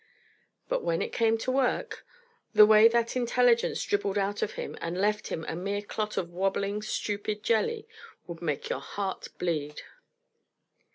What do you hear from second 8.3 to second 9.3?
make your heart